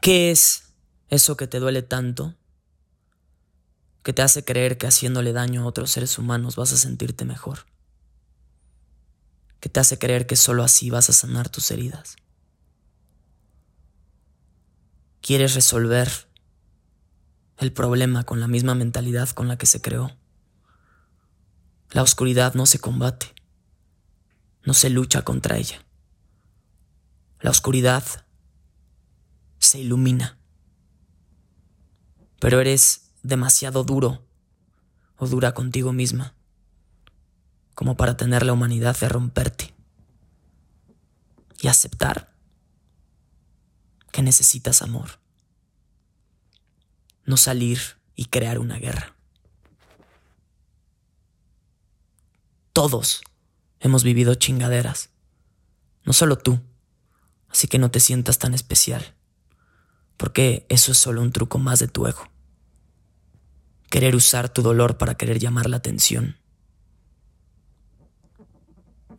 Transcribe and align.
¿Qué 0.00 0.30
es 0.30 0.74
eso 1.08 1.36
que 1.36 1.46
te 1.46 1.58
duele 1.58 1.82
tanto? 1.82 2.34
Que 4.02 4.12
te 4.12 4.22
hace 4.22 4.44
creer 4.44 4.78
que 4.78 4.86
haciéndole 4.86 5.32
daño 5.32 5.62
a 5.62 5.66
otros 5.66 5.90
seres 5.90 6.18
humanos 6.18 6.56
vas 6.56 6.72
a 6.72 6.76
sentirte 6.76 7.24
mejor. 7.24 7.66
Que 9.60 9.68
te 9.68 9.80
hace 9.80 9.98
creer 9.98 10.26
que 10.26 10.36
solo 10.36 10.62
así 10.62 10.88
vas 10.90 11.10
a 11.10 11.12
sanar 11.12 11.48
tus 11.48 11.70
heridas. 11.70 12.16
Quieres 15.20 15.54
resolver 15.54 16.08
el 17.58 17.72
problema 17.72 18.22
con 18.22 18.38
la 18.38 18.46
misma 18.46 18.76
mentalidad 18.76 19.28
con 19.30 19.48
la 19.48 19.58
que 19.58 19.66
se 19.66 19.82
creó. 19.82 20.16
La 21.90 22.02
oscuridad 22.02 22.54
no 22.54 22.66
se 22.66 22.78
combate, 22.78 23.34
no 24.62 24.74
se 24.74 24.90
lucha 24.90 25.22
contra 25.22 25.56
ella. 25.56 25.84
La 27.40 27.50
oscuridad 27.50 28.04
se 29.68 29.78
ilumina. 29.78 30.38
Pero 32.40 32.60
eres 32.60 33.12
demasiado 33.22 33.84
duro 33.84 34.26
o 35.16 35.26
dura 35.26 35.52
contigo 35.52 35.92
misma 35.92 36.34
como 37.74 37.96
para 37.96 38.16
tener 38.16 38.44
la 38.44 38.52
humanidad 38.52 38.98
de 38.98 39.08
romperte 39.08 39.74
y 41.60 41.68
aceptar 41.68 42.34
que 44.10 44.22
necesitas 44.22 44.82
amor, 44.82 45.20
no 47.24 47.36
salir 47.36 47.78
y 48.16 48.24
crear 48.24 48.58
una 48.58 48.78
guerra. 48.78 49.14
Todos 52.72 53.22
hemos 53.78 54.02
vivido 54.02 54.34
chingaderas, 54.34 55.10
no 56.04 56.12
solo 56.12 56.38
tú, 56.38 56.60
así 57.48 57.68
que 57.68 57.78
no 57.78 57.90
te 57.90 58.00
sientas 58.00 58.38
tan 58.38 58.54
especial 58.54 59.17
porque 60.18 60.66
eso 60.68 60.92
es 60.92 60.98
solo 60.98 61.22
un 61.22 61.32
truco 61.32 61.58
más 61.58 61.78
de 61.78 61.88
tu 61.88 62.06
ego. 62.06 62.28
Querer 63.88 64.14
usar 64.14 64.50
tu 64.50 64.60
dolor 64.60 64.98
para 64.98 65.14
querer 65.14 65.38
llamar 65.38 65.70
la 65.70 65.78
atención. 65.78 66.36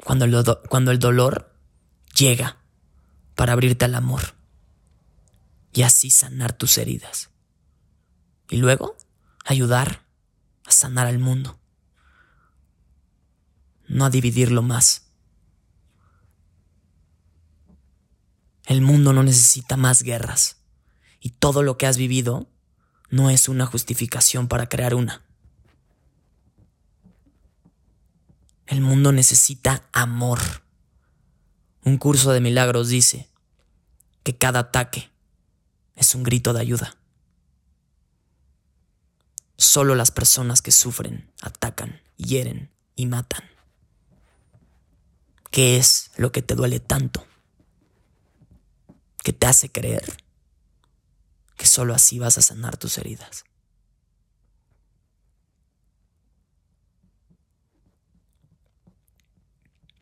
Cuando 0.04 0.26
el, 0.26 0.44
cuando 0.70 0.92
el 0.92 1.00
dolor 1.00 1.56
llega 2.16 2.58
para 3.36 3.54
abrirte 3.54 3.86
al 3.86 3.96
amor 3.96 4.36
y 5.74 5.84
así 5.84 6.12
sanar 6.12 6.54
tus 6.54 6.78
heridas. 6.78 7.30
Y 8.50 8.58
luego 8.58 8.98
ayudar 9.46 10.06
a 10.66 10.72
sanar 10.72 11.08
al 11.08 11.18
mundo. 11.18 11.58
No 13.88 14.06
a 14.06 14.10
dividirlo 14.10 14.62
más. 14.62 15.08
El 18.66 18.82
mundo 18.82 19.14
no 19.14 19.24
necesita 19.24 19.78
más 19.78 20.04
guerras 20.04 20.59
y 21.20 21.32
todo 21.32 21.64
lo 21.64 21.78
que 21.78 21.88
has 21.88 21.98
vivido 21.98 22.48
no 23.10 23.30
es 23.30 23.50
una 23.50 23.66
justificación 23.66 24.48
para 24.48 24.70
crear 24.70 24.94
una. 24.94 25.24
El 28.68 28.82
mundo 28.82 29.12
necesita 29.12 29.88
amor. 29.92 30.40
Un 31.84 31.98
curso 31.98 32.32
de 32.32 32.40
milagros 32.40 32.90
dice 32.90 33.30
que 34.24 34.38
cada 34.38 34.60
ataque 34.60 35.10
es 35.96 36.14
un 36.14 36.24
grito 36.24 36.54
de 36.54 36.62
ayuda. 36.62 36.96
Solo 39.58 39.96
las 39.96 40.12
personas 40.12 40.62
que 40.62 40.72
sufren 40.72 41.32
atacan, 41.42 42.02
hieren 42.16 42.72
y 42.96 43.08
matan. 43.08 43.44
¿Qué 45.52 45.78
es 45.78 46.12
lo 46.16 46.32
que 46.32 46.44
te 46.44 46.54
duele 46.54 46.80
tanto? 46.80 47.26
¿Qué 49.24 49.34
te 49.34 49.48
hace 49.48 49.72
creer 49.72 50.29
que 51.60 51.68
solo 51.68 51.94
así 51.94 52.20
vas 52.20 52.38
a 52.38 52.42
sanar 52.42 52.78
tus 52.78 52.98
heridas. 52.98 53.44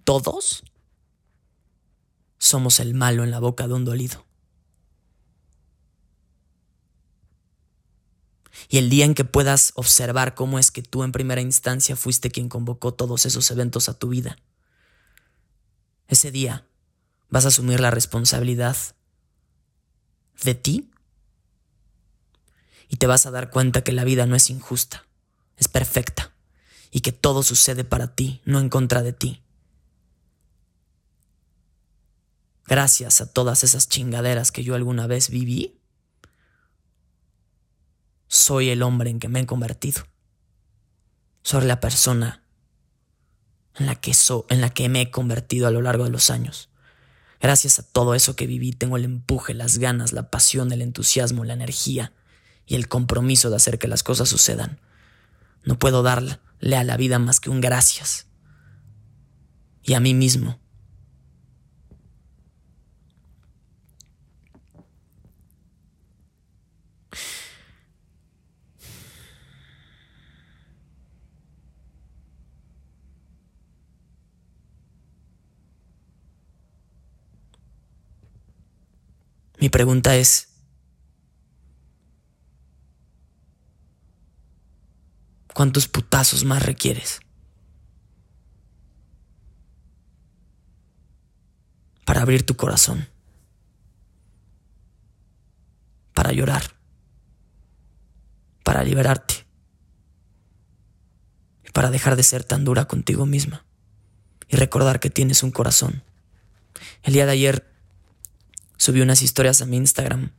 Todos 0.03 0.63
somos 2.37 2.79
el 2.79 2.93
malo 2.93 3.23
en 3.23 3.31
la 3.31 3.39
boca 3.39 3.67
de 3.67 3.73
un 3.73 3.85
dolido. 3.85 4.23
Y 8.69 8.77
el 8.77 8.91
día 8.91 9.05
en 9.05 9.15
que 9.15 9.25
puedas 9.25 9.71
observar 9.73 10.35
cómo 10.35 10.59
es 10.59 10.69
que 10.69 10.83
tú 10.83 11.03
en 11.03 11.11
primera 11.11 11.41
instancia 11.41 11.95
fuiste 11.95 12.29
quien 12.29 12.49
convocó 12.49 12.93
todos 12.93 13.25
esos 13.25 13.49
eventos 13.49 13.89
a 13.89 13.97
tu 13.97 14.09
vida, 14.09 14.37
ese 16.07 16.29
día 16.29 16.67
vas 17.29 17.45
a 17.45 17.47
asumir 17.47 17.79
la 17.79 17.89
responsabilidad 17.89 18.77
de 20.43 20.53
ti 20.53 20.91
y 22.89 22.97
te 22.97 23.07
vas 23.07 23.25
a 23.25 23.31
dar 23.31 23.49
cuenta 23.49 23.83
que 23.83 23.91
la 23.91 24.03
vida 24.03 24.25
no 24.25 24.35
es 24.35 24.49
injusta, 24.49 25.05
es 25.57 25.67
perfecta 25.67 26.33
y 26.91 27.01
que 27.01 27.11
todo 27.11 27.43
sucede 27.43 27.83
para 27.83 28.15
ti, 28.15 28.41
no 28.45 28.59
en 28.59 28.69
contra 28.69 29.03
de 29.03 29.13
ti. 29.13 29.41
Gracias 32.65 33.21
a 33.21 33.31
todas 33.31 33.63
esas 33.63 33.87
chingaderas 33.87 34.51
que 34.51 34.63
yo 34.63 34.75
alguna 34.75 35.07
vez 35.07 35.29
viví, 35.29 35.79
soy 38.27 38.69
el 38.69 38.83
hombre 38.83 39.09
en 39.09 39.19
que 39.19 39.29
me 39.29 39.39
he 39.39 39.45
convertido. 39.45 40.03
Soy 41.43 41.65
la 41.65 41.79
persona 41.79 42.43
en 43.75 43.85
la 43.85 43.95
que, 43.95 44.11
en 44.49 44.61
la 44.61 44.69
que 44.69 44.89
me 44.89 45.01
he 45.01 45.11
convertido 45.11 45.67
a 45.67 45.71
lo 45.71 45.81
largo 45.81 46.03
de 46.03 46.09
los 46.09 46.29
años. 46.29 46.69
Gracias 47.39 47.79
a 47.79 47.83
todo 47.83 48.15
eso 48.15 48.35
que 48.35 48.47
viví, 48.47 48.73
tengo 48.73 48.97
el 48.97 49.05
empuje, 49.05 49.53
las 49.53 49.77
ganas, 49.77 50.11
la 50.11 50.29
pasión, 50.29 50.71
el 50.73 50.81
entusiasmo, 50.81 51.45
la 51.45 51.53
energía 51.53 52.11
y 52.67 52.75
el 52.75 52.87
compromiso 52.87 53.49
de 53.49 53.55
hacer 53.55 53.79
que 53.79 53.87
las 53.87 54.03
cosas 54.03 54.29
sucedan. 54.29 54.79
No 55.63 55.79
puedo 55.79 56.03
darle 56.03 56.37
a 56.75 56.83
la 56.83 56.97
vida 56.97 57.17
más 57.17 57.39
que 57.39 57.49
un 57.49 57.61
gracias. 57.61 58.27
Y 59.81 59.93
a 59.93 59.99
mí 59.99 60.13
mismo. 60.13 60.59
Mi 79.59 79.69
pregunta 79.69 80.15
es, 80.15 80.46
¿Cuántos 85.57 85.87
putazos 85.87 86.43
más 86.43 86.61
requieres? 86.61 87.19
Para 92.05 92.21
abrir 92.21 92.45
tu 92.45 92.55
corazón. 92.55 93.09
Para 96.13 96.31
llorar. 96.31 96.75
Para 98.63 98.83
liberarte. 98.83 99.47
Y 101.67 101.71
para 101.71 101.89
dejar 101.89 102.17
de 102.17 102.21
ser 102.21 102.43
tan 102.43 102.63
dura 102.63 102.85
contigo 102.85 103.25
misma. 103.25 103.65
Y 104.47 104.57
recordar 104.57 104.99
que 104.99 105.09
tienes 105.09 105.41
un 105.41 105.49
corazón. 105.49 106.03
El 107.01 107.13
día 107.13 107.25
de 107.25 107.31
ayer 107.31 107.73
subí 108.77 109.01
unas 109.01 109.23
historias 109.23 109.63
a 109.63 109.65
mi 109.65 109.77
Instagram 109.77 110.33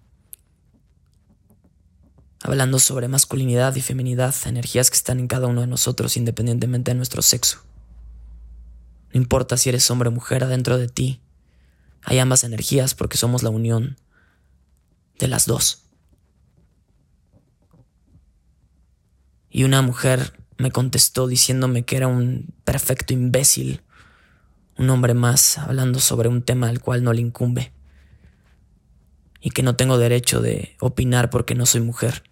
hablando 2.42 2.78
sobre 2.78 3.08
masculinidad 3.08 3.74
y 3.76 3.80
feminidad, 3.80 4.34
energías 4.46 4.90
que 4.90 4.96
están 4.96 5.18
en 5.18 5.28
cada 5.28 5.46
uno 5.46 5.62
de 5.62 5.66
nosotros 5.66 6.16
independientemente 6.16 6.90
de 6.90 6.96
nuestro 6.96 7.22
sexo. 7.22 7.62
No 9.12 9.20
importa 9.20 9.56
si 9.56 9.68
eres 9.68 9.90
hombre 9.90 10.08
o 10.08 10.12
mujer 10.12 10.44
adentro 10.44 10.78
de 10.78 10.88
ti, 10.88 11.20
hay 12.02 12.18
ambas 12.18 12.44
energías 12.44 12.94
porque 12.94 13.16
somos 13.16 13.42
la 13.42 13.50
unión 13.50 13.96
de 15.18 15.28
las 15.28 15.46
dos. 15.46 15.84
Y 19.50 19.64
una 19.64 19.82
mujer 19.82 20.38
me 20.58 20.70
contestó 20.70 21.26
diciéndome 21.26 21.84
que 21.84 21.96
era 21.96 22.06
un 22.06 22.54
perfecto 22.64 23.12
imbécil, 23.12 23.82
un 24.76 24.90
hombre 24.90 25.14
más 25.14 25.58
hablando 25.58 25.98
sobre 26.00 26.28
un 26.28 26.42
tema 26.42 26.68
al 26.68 26.80
cual 26.80 27.02
no 27.02 27.12
le 27.12 27.20
incumbe 27.20 27.72
y 29.40 29.50
que 29.50 29.62
no 29.62 29.76
tengo 29.76 29.98
derecho 29.98 30.40
de 30.40 30.76
opinar 30.80 31.30
porque 31.30 31.54
no 31.54 31.66
soy 31.66 31.80
mujer. 31.80 32.27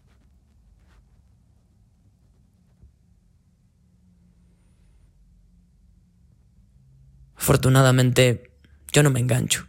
Afortunadamente, 7.37 8.51
yo 8.93 9.03
no 9.03 9.11
me 9.11 9.21
engancho, 9.21 9.69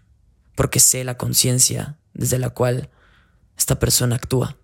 porque 0.56 0.80
sé 0.80 1.04
la 1.04 1.18
conciencia 1.18 1.98
desde 2.14 2.40
la 2.40 2.50
cual 2.50 2.90
esta 3.58 3.80
persona 3.80 4.16
actúa. 4.16 4.58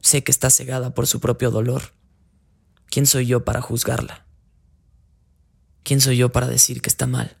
Sé 0.00 0.22
que 0.22 0.30
está 0.30 0.50
cegada 0.50 0.94
por 0.94 1.06
su 1.06 1.20
propio 1.20 1.50
dolor. 1.50 1.92
¿Quién 2.86 3.06
soy 3.06 3.26
yo 3.26 3.44
para 3.44 3.60
juzgarla? 3.60 4.26
¿Quién 5.82 6.00
soy 6.00 6.16
yo 6.16 6.30
para 6.32 6.46
decir 6.46 6.80
que 6.80 6.88
está 6.88 7.06
mal? 7.06 7.36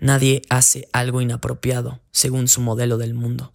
Nadie 0.00 0.42
hace 0.48 0.88
algo 0.92 1.20
inapropiado 1.20 2.00
según 2.10 2.48
su 2.48 2.60
modelo 2.60 2.96
del 2.96 3.14
mundo. 3.14 3.52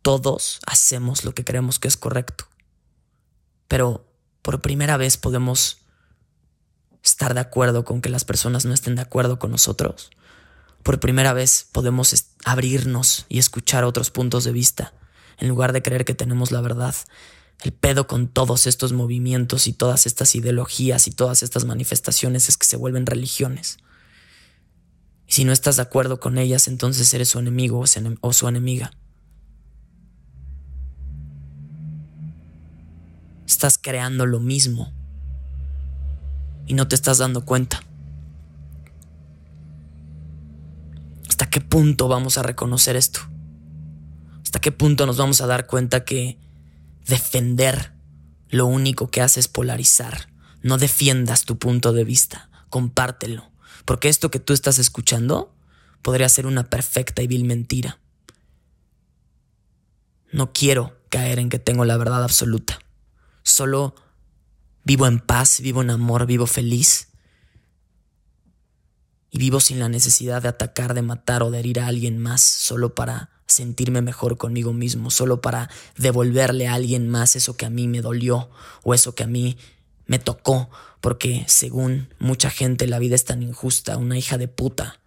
Todos 0.00 0.60
hacemos 0.66 1.24
lo 1.24 1.34
que 1.34 1.44
creemos 1.44 1.78
que 1.78 1.88
es 1.88 1.96
correcto. 1.96 2.46
Pero 3.68 4.06
por 4.46 4.60
primera 4.60 4.96
vez 4.96 5.16
podemos 5.16 5.78
estar 7.02 7.34
de 7.34 7.40
acuerdo 7.40 7.84
con 7.84 8.00
que 8.00 8.10
las 8.10 8.24
personas 8.24 8.64
no 8.64 8.74
estén 8.74 8.94
de 8.94 9.02
acuerdo 9.02 9.40
con 9.40 9.50
nosotros. 9.50 10.10
Por 10.84 11.00
primera 11.00 11.32
vez 11.32 11.66
podemos 11.72 12.14
abrirnos 12.44 13.26
y 13.28 13.40
escuchar 13.40 13.82
otros 13.82 14.12
puntos 14.12 14.44
de 14.44 14.52
vista, 14.52 14.94
en 15.38 15.48
lugar 15.48 15.72
de 15.72 15.82
creer 15.82 16.04
que 16.04 16.14
tenemos 16.14 16.52
la 16.52 16.60
verdad. 16.60 16.94
El 17.64 17.72
pedo 17.72 18.06
con 18.06 18.28
todos 18.28 18.68
estos 18.68 18.92
movimientos 18.92 19.66
y 19.66 19.72
todas 19.72 20.06
estas 20.06 20.36
ideologías 20.36 21.08
y 21.08 21.10
todas 21.10 21.42
estas 21.42 21.64
manifestaciones 21.64 22.48
es 22.48 22.56
que 22.56 22.66
se 22.66 22.76
vuelven 22.76 23.04
religiones. 23.04 23.78
Y 25.26 25.32
si 25.32 25.44
no 25.44 25.50
estás 25.50 25.74
de 25.74 25.82
acuerdo 25.82 26.20
con 26.20 26.38
ellas, 26.38 26.68
entonces 26.68 27.12
eres 27.12 27.30
su 27.30 27.40
enemigo 27.40 27.82
o 28.20 28.32
su 28.32 28.46
enemiga. 28.46 28.92
Estás 33.56 33.78
creando 33.78 34.26
lo 34.26 34.38
mismo 34.38 34.92
y 36.66 36.74
no 36.74 36.88
te 36.88 36.94
estás 36.94 37.16
dando 37.16 37.46
cuenta. 37.46 37.80
¿Hasta 41.26 41.48
qué 41.48 41.62
punto 41.62 42.06
vamos 42.06 42.36
a 42.36 42.42
reconocer 42.42 42.96
esto? 42.96 43.20
¿Hasta 44.42 44.60
qué 44.60 44.72
punto 44.72 45.06
nos 45.06 45.16
vamos 45.16 45.40
a 45.40 45.46
dar 45.46 45.66
cuenta 45.66 46.04
que 46.04 46.38
defender 47.06 47.94
lo 48.50 48.66
único 48.66 49.10
que 49.10 49.22
hace 49.22 49.40
es 49.40 49.48
polarizar? 49.48 50.28
No 50.60 50.76
defiendas 50.76 51.46
tu 51.46 51.58
punto 51.58 51.94
de 51.94 52.04
vista, 52.04 52.50
compártelo, 52.68 53.50
porque 53.86 54.10
esto 54.10 54.30
que 54.30 54.38
tú 54.38 54.52
estás 54.52 54.78
escuchando 54.78 55.56
podría 56.02 56.28
ser 56.28 56.46
una 56.46 56.68
perfecta 56.68 57.22
y 57.22 57.26
vil 57.26 57.44
mentira. 57.44 58.00
No 60.30 60.52
quiero 60.52 61.00
caer 61.08 61.38
en 61.38 61.48
que 61.48 61.58
tengo 61.58 61.86
la 61.86 61.96
verdad 61.96 62.22
absoluta. 62.22 62.80
Solo 63.56 63.94
Vivo 64.86 65.08
en 65.08 65.18
paz, 65.18 65.60
vivo 65.62 65.82
en 65.82 65.90
amor, 65.90 66.26
vivo 66.26 66.46
feliz. 66.46 67.08
Y 69.32 69.38
vivo 69.38 69.58
sin 69.58 69.80
la 69.80 69.88
necesidad 69.88 70.42
de 70.42 70.48
atacar, 70.48 70.94
de 70.94 71.02
matar 71.02 71.42
o 71.42 71.50
de 71.50 71.58
herir 71.58 71.80
a 71.80 71.88
alguien 71.88 72.18
más 72.18 72.40
solo 72.40 72.94
para 72.94 73.30
sentirme 73.48 74.00
mejor 74.00 74.36
conmigo 74.36 74.72
mismo, 74.72 75.10
solo 75.10 75.40
para 75.40 75.68
devolverle 75.96 76.68
a 76.68 76.74
alguien 76.74 77.08
más 77.08 77.34
eso 77.34 77.56
que 77.56 77.66
a 77.66 77.70
mí 77.70 77.88
me 77.88 78.00
dolió 78.00 78.48
o 78.84 78.94
eso 78.94 79.16
que 79.16 79.24
a 79.24 79.26
mí 79.26 79.58
me 80.06 80.20
tocó, 80.20 80.70
porque 81.00 81.44
según 81.48 82.14
mucha 82.20 82.48
gente 82.48 82.86
la 82.86 83.00
vida 83.00 83.16
es 83.16 83.24
tan 83.24 83.42
injusta, 83.42 83.96
una 83.96 84.16
hija 84.16 84.38
de 84.38 84.46
puta, 84.46 85.00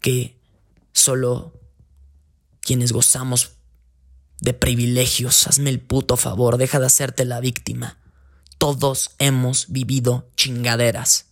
que 0.00 0.40
solo 0.94 1.52
quienes 2.62 2.92
gozamos 2.92 3.57
de 4.40 4.54
privilegios. 4.54 5.46
Hazme 5.46 5.70
el 5.70 5.80
puto 5.80 6.16
favor, 6.16 6.56
deja 6.56 6.78
de 6.80 6.86
hacerte 6.86 7.24
la 7.24 7.40
víctima. 7.40 7.98
Todos 8.58 9.12
hemos 9.18 9.68
vivido 9.68 10.30
chingaderas. 10.36 11.26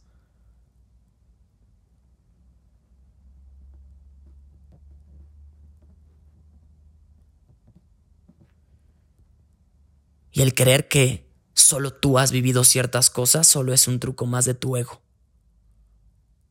Y 10.37 10.43
el 10.43 10.55
creer 10.55 10.87
que 10.87 11.33
solo 11.55 11.95
tú 11.95 12.19
has 12.19 12.31
vivido 12.31 12.63
ciertas 12.63 13.09
cosas 13.09 13.47
solo 13.47 13.73
es 13.73 13.89
un 13.89 13.99
truco 13.99 14.27
más 14.27 14.45
de 14.45 14.53
tu 14.53 14.77
ego, 14.77 15.01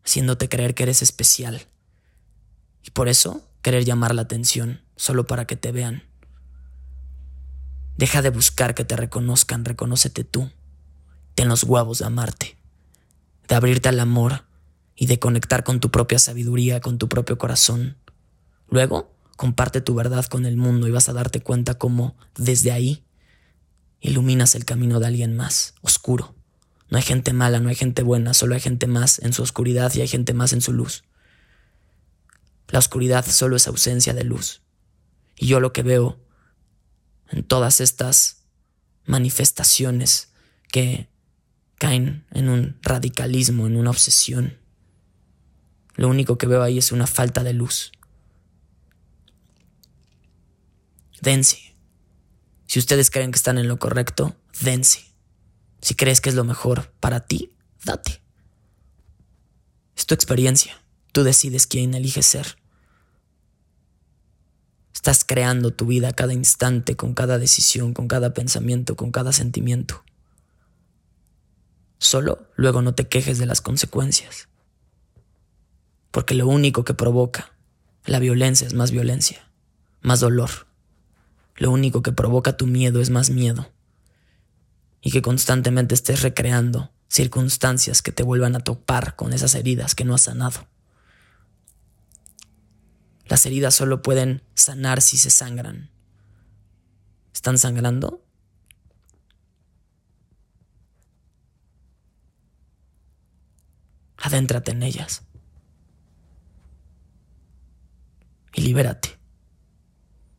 haciéndote 0.04 0.50
creer 0.50 0.74
que 0.74 0.82
eres 0.82 1.04
especial. 1.04 1.68
Y 2.82 2.90
por 2.90 3.10
eso 3.10 3.48
querer 3.62 3.86
llamar 3.86 4.16
la 4.16 4.24
atención 4.24 4.82
solo 4.96 5.28
para 5.28 5.46
que 5.46 5.56
te 5.56 5.72
vean. 5.72 6.04
Deja 7.98 8.22
de 8.22 8.30
buscar 8.30 8.76
que 8.76 8.84
te 8.84 8.96
reconozcan, 8.96 9.64
reconócete 9.64 10.24
tú. 10.24 10.52
Ten 11.34 11.48
los 11.48 11.64
huevos 11.64 12.00
de 12.00 12.06
amarte, 12.06 12.58
de 13.48 13.56
abrirte 13.56 13.90
al 13.90 14.00
amor 14.00 14.46
y 14.96 15.08
de 15.08 15.20
conectar 15.20 15.64
con 15.64 15.80
tu 15.80 15.92
propia 15.92 16.20
sabiduría, 16.20 16.82
con 16.82 16.98
tu 16.98 17.08
propio 17.08 17.38
corazón. 17.38 17.98
Luego, 18.70 19.16
comparte 19.38 19.82
tu 19.82 19.96
verdad 19.96 20.26
con 20.26 20.46
el 20.46 20.58
mundo 20.58 20.88
y 20.88 20.92
vas 20.92 21.10
a 21.10 21.14
darte 21.14 21.42
cuenta 21.42 21.78
cómo, 21.78 22.16
desde 22.38 22.72
ahí, 22.72 23.06
iluminas 24.02 24.56
el 24.56 24.66
camino 24.66 25.00
de 25.00 25.08
alguien 25.08 25.36
más, 25.36 25.76
oscuro. 25.82 26.36
No 26.90 26.98
hay 26.98 27.04
gente 27.04 27.34
mala, 27.34 27.60
no 27.60 27.70
hay 27.70 27.76
gente 27.76 28.04
buena, 28.04 28.34
solo 28.34 28.56
hay 28.56 28.62
gente 28.62 28.88
más 28.88 29.20
en 29.20 29.34
su 29.34 29.42
oscuridad 29.42 29.94
y 29.96 30.02
hay 30.02 30.08
gente 30.08 30.34
más 30.34 30.54
en 30.54 30.62
su 30.62 30.72
luz. 30.72 31.04
La 32.68 32.80
oscuridad 32.80 33.26
solo 33.26 33.56
es 33.56 33.68
ausencia 33.68 34.14
de 34.14 34.24
luz. 34.24 34.62
Y 35.38 35.48
yo 35.48 35.60
lo 35.60 35.74
que 35.74 35.84
veo 35.84 36.18
en 37.30 37.44
todas 37.44 37.82
estas 37.82 38.44
manifestaciones 39.06 40.30
que 40.72 41.10
caen 41.78 42.26
en 42.32 42.50
un 42.50 42.78
radicalismo, 42.82 43.68
en 43.68 43.76
una 43.76 43.90
obsesión. 43.90 44.58
Lo 45.96 46.10
único 46.10 46.38
que 46.38 46.48
veo 46.48 46.64
ahí 46.64 46.78
es 46.78 46.92
una 46.92 47.08
falta 47.08 47.44
de 47.44 47.54
luz. 47.54 47.92
Dense. 51.22 51.76
Si 52.68 52.80
ustedes 52.80 53.10
creen 53.10 53.32
que 53.32 53.38
están 53.38 53.58
en 53.58 53.68
lo 53.68 53.80
correcto, 53.80 54.36
dense. 54.62 55.06
Si 55.82 55.96
crees 55.96 56.22
que 56.22 56.30
es 56.30 56.36
lo 56.36 56.44
mejor 56.44 56.92
para 57.00 57.22
ti, 57.22 57.54
date. 57.84 58.22
Es 59.96 60.06
tu 60.06 60.14
experiencia. 60.14 60.82
Tú 61.12 61.24
decides 61.24 61.68
quién 61.68 61.94
eliges 61.94 62.26
ser. 62.26 62.58
Estás 64.96 65.26
creando 65.26 65.72
tu 65.72 65.86
vida 65.86 66.14
cada 66.14 66.34
instante, 66.34 66.96
con 66.96 67.14
cada 67.14 67.38
decisión, 67.38 67.94
con 67.94 68.08
cada 68.08 68.34
pensamiento, 68.34 68.96
con 68.96 69.12
cada 69.12 69.34
sentimiento. 69.34 70.04
Solo 72.00 72.48
luego 72.56 72.82
no 72.82 72.96
te 72.96 73.06
quejes 73.08 73.38
de 73.38 73.46
las 73.46 73.62
consecuencias. 73.62 74.48
Porque 76.12 76.34
lo 76.34 76.48
único 76.48 76.86
que 76.86 76.94
provoca 76.94 77.52
la 78.06 78.20
violencia 78.20 78.66
es 78.66 78.74
más 78.74 78.92
violencia, 78.92 79.52
más 80.02 80.22
dolor. 80.22 80.50
Lo 81.58 81.72
único 81.72 82.02
que 82.02 82.14
provoca 82.14 82.56
tu 82.56 82.66
miedo 82.66 83.02
es 83.02 83.10
más 83.10 83.30
miedo. 83.30 83.70
Y 85.02 85.12
que 85.12 85.22
constantemente 85.22 85.94
estés 85.94 86.22
recreando 86.22 86.90
circunstancias 87.10 88.02
que 88.02 88.14
te 88.14 88.24
vuelvan 88.24 88.56
a 88.56 88.62
topar 88.62 89.18
con 89.18 89.34
esas 89.34 89.56
heridas 89.56 89.94
que 89.94 90.06
no 90.06 90.16
has 90.16 90.22
sanado. 90.22 90.68
Las 93.26 93.46
heridas 93.46 93.74
solo 93.74 94.02
pueden 94.02 94.44
sanar 94.54 95.02
si 95.02 95.18
se 95.18 95.30
sangran. 95.30 95.90
¿Están 97.34 97.58
sangrando? 97.58 98.24
Adéntrate 104.18 104.72
en 104.72 104.84
ellas. 104.84 105.24
Y 108.54 108.62
libérate. 108.62 109.20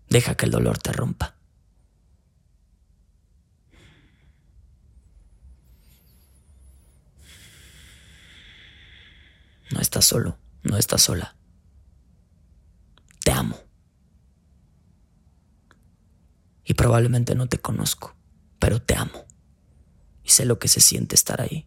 Deja 0.09 0.37
que 0.37 0.47
el 0.47 0.53
dolor 0.53 0.79
te 0.79 0.93
rompa. 0.93 1.37
No 9.73 9.81
estás 9.81 10.05
solo, 10.05 10.39
no 10.63 10.79
estás 10.79 11.03
sola. 11.03 11.36
Te 13.27 13.33
amo. 13.33 13.59
Y 16.65 16.75
probablemente 16.75 17.35
no 17.35 17.49
te 17.49 17.59
conozco, 17.59 18.15
pero 18.61 18.81
te 18.81 18.95
amo. 18.95 19.27
Y 20.23 20.29
sé 20.29 20.45
lo 20.45 20.61
que 20.61 20.69
se 20.69 20.79
siente 20.79 21.17
estar 21.17 21.41
ahí. 21.41 21.67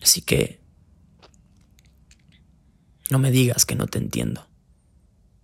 Así 0.00 0.22
que 0.22 0.60
no 3.10 3.18
me 3.18 3.32
digas 3.32 3.66
que 3.66 3.74
no 3.74 3.88
te 3.88 3.98
entiendo. 3.98 4.46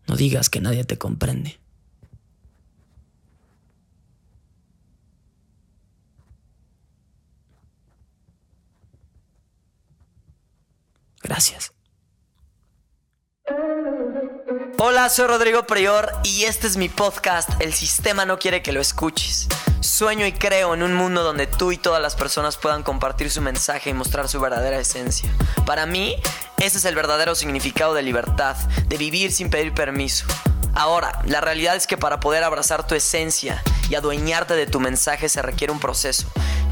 No 0.07 0.15
digas 0.15 0.49
que 0.49 0.61
nadie 0.61 0.85
te 0.85 0.97
comprende. 0.97 1.59
Gracias. 11.27 11.73
Hola, 14.79 15.09
soy 15.09 15.27
Rodrigo 15.27 15.67
Prior 15.67 16.13
y 16.23 16.45
este 16.45 16.67
es 16.69 16.77
mi 16.77 16.89
podcast 16.89 17.49
El 17.61 17.75
sistema 17.75 18.25
no 18.25 18.39
quiere 18.39 18.63
que 18.63 18.73
lo 18.73 18.81
escuches. 18.81 19.49
Sueño 19.81 20.25
y 20.25 20.33
creo 20.33 20.75
en 20.75 20.85
un 20.85 20.95
mundo 20.95 21.25
donde 21.25 21.49
tú 21.49 21.73
y 21.73 21.79
todas 21.79 22.01
las 22.01 22.15
personas 22.15 22.57
puedan 22.57 22.85
compartir 22.85 23.31
su 23.31 23.41
mensaje 23.41 23.91
y 23.91 23.95
mostrar 23.95 24.29
su 24.29 24.41
verdadera 24.41 24.79
esencia. 24.79 25.29
Para 25.65 25.87
mí, 25.87 26.15
ese 26.59 26.79
es 26.79 26.85
el 26.85 26.95
verdadero 26.95 27.35
significado 27.35 27.95
de 27.95 28.03
libertad, 28.03 28.57
de 28.87 28.97
vivir 28.97 29.33
sin 29.33 29.51
pedir 29.51 29.75
permiso 29.75 30.27
Ahora, 30.77 31.23
la 31.25 31.41
realidad 31.41 31.75
es 31.75 31.87
que 31.87 31.97
para 31.97 32.21
poder 32.21 32.45
abrazar 32.45 32.87
tu 32.87 32.95
esencia 32.95 33.63
y 33.89 33.95
adueñarte 33.95 34.53
de 34.53 34.67
tu 34.67 34.79
mensaje 34.79 35.31
se 35.31 35.41
requiere 35.41 35.73
un 35.73 35.81
proceso. 35.81 36.29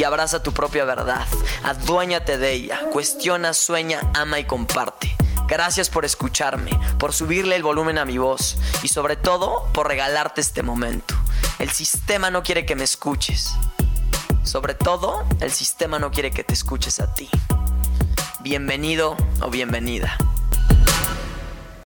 y 0.00 0.04
abraza 0.04 0.42
tu 0.42 0.54
propia 0.54 0.86
verdad. 0.86 1.26
Aduéñate 1.62 2.38
de 2.38 2.52
ella. 2.52 2.80
Cuestiona, 2.90 3.52
sueña, 3.52 4.00
ama 4.14 4.38
y 4.38 4.44
comparte. 4.44 5.14
Gracias 5.46 5.90
por 5.90 6.06
escucharme, 6.06 6.70
por 6.98 7.12
subirle 7.12 7.54
el 7.54 7.62
volumen 7.62 7.98
a 7.98 8.06
mi 8.06 8.16
voz 8.16 8.56
y 8.82 8.88
sobre 8.88 9.16
todo 9.16 9.68
por 9.74 9.88
regalarte 9.88 10.40
este 10.40 10.62
momento. 10.62 11.14
El 11.58 11.68
sistema 11.68 12.30
no 12.30 12.42
quiere 12.42 12.64
que 12.64 12.76
me 12.76 12.84
escuches. 12.84 13.52
Sobre 14.42 14.72
todo, 14.72 15.26
el 15.40 15.52
sistema 15.52 15.98
no 15.98 16.10
quiere 16.10 16.30
que 16.30 16.44
te 16.44 16.54
escuches 16.54 16.98
a 16.98 17.12
ti. 17.12 17.28
Bienvenido 18.40 19.18
o 19.42 19.50
bienvenida. 19.50 20.16